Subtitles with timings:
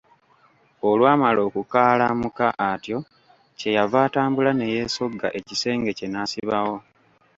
[0.89, 2.97] Olwamala okukaalamuka atyo,
[3.57, 6.75] kye yava atambula ne yesogga ekisenge kye n'asibawo.